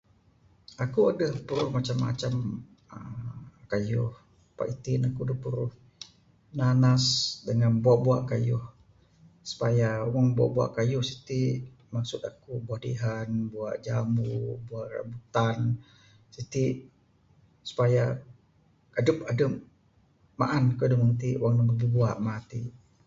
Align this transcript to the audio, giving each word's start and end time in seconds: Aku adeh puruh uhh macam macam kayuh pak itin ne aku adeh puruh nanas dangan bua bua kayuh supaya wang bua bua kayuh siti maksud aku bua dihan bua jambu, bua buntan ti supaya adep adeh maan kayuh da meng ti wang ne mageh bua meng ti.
Aku 0.83 0.99
adeh 1.11 1.31
puruh 1.47 1.65
uhh 1.67 1.73
macam 1.77 1.97
macam 2.07 2.33
kayuh 3.71 4.09
pak 4.57 4.67
itin 4.73 4.99
ne 5.01 5.05
aku 5.11 5.21
adeh 5.25 5.39
puruh 5.43 5.71
nanas 6.59 7.05
dangan 7.45 7.73
bua 7.83 7.95
bua 8.03 8.17
kayuh 8.31 8.63
supaya 9.51 9.89
wang 10.13 10.27
bua 10.35 10.47
bua 10.55 10.65
kayuh 10.77 11.03
siti 11.09 11.43
maksud 11.93 12.19
aku 12.29 12.51
bua 12.65 12.77
dihan 12.85 13.27
bua 13.53 13.69
jambu, 13.85 14.35
bua 14.67 14.81
buntan 15.09 15.57
ti 16.53 16.65
supaya 17.69 18.03
adep 18.99 19.17
adeh 19.31 19.49
maan 20.39 20.63
kayuh 20.79 20.89
da 20.91 20.97
meng 21.01 21.13
ti 21.21 21.29
wang 21.41 21.53
ne 21.55 21.63
mageh 21.67 21.89
bua 21.95 22.09
meng 22.25 22.41
ti. 22.51 22.61